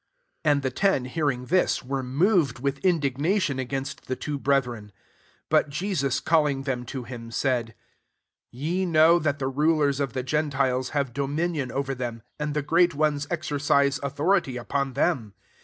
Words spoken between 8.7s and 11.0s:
know that the rulers of the gentiles